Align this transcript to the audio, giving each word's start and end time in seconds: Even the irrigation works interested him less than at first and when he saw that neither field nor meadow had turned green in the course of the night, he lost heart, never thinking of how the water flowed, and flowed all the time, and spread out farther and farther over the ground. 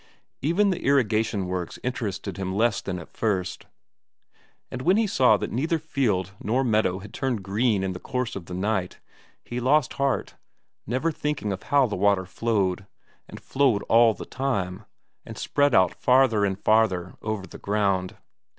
Even 0.41 0.71
the 0.71 0.81
irrigation 0.83 1.45
works 1.45 1.77
interested 1.83 2.37
him 2.37 2.55
less 2.55 2.81
than 2.81 2.97
at 2.97 3.15
first 3.15 3.67
and 4.71 4.81
when 4.81 4.97
he 4.97 5.05
saw 5.05 5.37
that 5.37 5.51
neither 5.51 5.77
field 5.77 6.31
nor 6.41 6.63
meadow 6.63 6.97
had 6.97 7.13
turned 7.13 7.43
green 7.43 7.83
in 7.83 7.91
the 7.93 7.99
course 7.99 8.35
of 8.35 8.47
the 8.47 8.55
night, 8.55 8.99
he 9.43 9.59
lost 9.59 9.93
heart, 10.01 10.37
never 10.87 11.11
thinking 11.11 11.51
of 11.51 11.61
how 11.61 11.85
the 11.85 11.95
water 11.95 12.25
flowed, 12.25 12.87
and 13.29 13.39
flowed 13.39 13.83
all 13.83 14.15
the 14.15 14.25
time, 14.25 14.85
and 15.23 15.37
spread 15.37 15.75
out 15.75 15.93
farther 15.93 16.45
and 16.45 16.57
farther 16.63 17.13
over 17.21 17.45
the 17.45 17.59
ground. 17.59 18.17